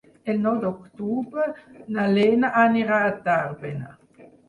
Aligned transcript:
El 0.31 0.37
nou 0.45 0.55
d'octubre 0.63 1.45
na 1.99 2.09
Lena 2.17 2.53
anirà 2.65 3.01
a 3.07 3.15
Tàrbena. 3.31 3.97